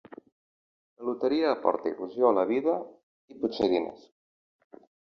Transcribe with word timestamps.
La 1.01 1.05
loteria 1.09 1.51
aporta 1.57 1.91
il·lusió 1.93 2.27
a 2.31 2.35
la 2.41 2.47
vida 2.55 2.77
i 3.35 3.39
potser 3.45 3.73
diners. 3.77 4.07